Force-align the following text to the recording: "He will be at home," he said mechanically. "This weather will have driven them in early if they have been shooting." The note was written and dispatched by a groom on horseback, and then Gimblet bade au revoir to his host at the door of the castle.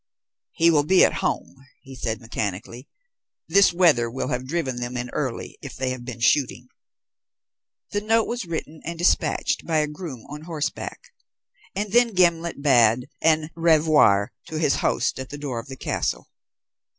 "He 0.53 0.71
will 0.71 0.81
be 0.83 1.05
at 1.05 1.13
home," 1.21 1.63
he 1.83 1.93
said 1.93 2.19
mechanically. 2.21 2.87
"This 3.47 3.71
weather 3.71 4.09
will 4.09 4.29
have 4.29 4.47
driven 4.47 4.77
them 4.77 4.97
in 4.97 5.11
early 5.11 5.59
if 5.61 5.75
they 5.75 5.91
have 5.91 6.03
been 6.03 6.19
shooting." 6.19 6.69
The 7.91 8.01
note 8.01 8.23
was 8.23 8.45
written 8.45 8.81
and 8.83 8.97
dispatched 8.97 9.63
by 9.67 9.77
a 9.77 9.85
groom 9.87 10.25
on 10.27 10.45
horseback, 10.45 11.01
and 11.75 11.91
then 11.93 12.15
Gimblet 12.15 12.63
bade 12.63 13.09
au 13.23 13.43
revoir 13.55 14.31
to 14.47 14.57
his 14.57 14.77
host 14.77 15.19
at 15.19 15.29
the 15.29 15.37
door 15.37 15.59
of 15.59 15.67
the 15.67 15.77
castle. 15.77 16.31